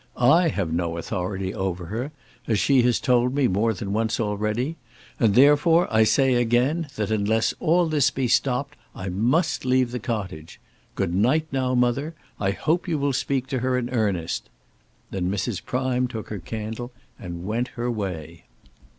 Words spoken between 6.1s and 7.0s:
again,